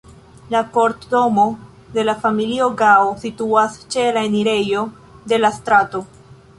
[0.53, 1.45] La kortdomo
[1.99, 4.85] de la familio Gao situas ĉe la enirejo
[5.33, 6.09] de la strato.